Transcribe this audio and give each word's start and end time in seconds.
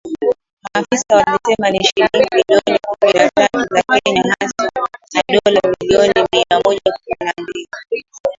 Maafisa 0.63 1.05
walisema 1.15 1.69
ni 1.71 1.83
shilingi 1.85 2.27
bilioni 2.31 2.79
kumi 2.87 3.13
na 3.13 3.29
tatu 3.35 3.67
za 3.75 3.83
Kenya 4.03 4.23
sawa 4.57 4.89
na 5.13 5.21
dola 5.45 5.59
milioni 5.81 6.27
mia 6.33 6.59
moja 6.65 6.81
kumi 6.85 7.17
na 7.19 7.33
mbili 7.43 7.67